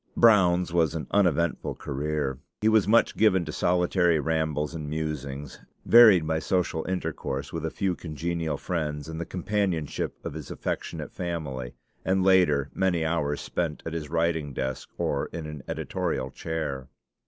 [0.17, 2.39] Brown's was an uneventful career.
[2.61, 7.69] He was much given to solitary rambles and musings, varied by social intercourse with a
[7.69, 13.83] few congenial friends and the companionship of his affectionate family, and later, many hours spent
[13.85, 16.87] at his writing desk or in an editorial chair.